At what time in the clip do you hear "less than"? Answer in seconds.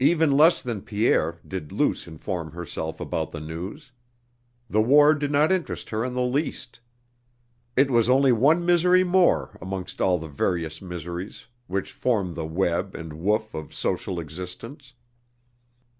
0.32-0.82